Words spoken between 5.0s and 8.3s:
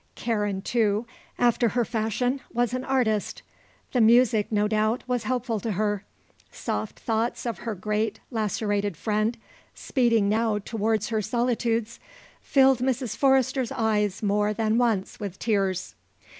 was helpful to her. Soft thoughts of her great,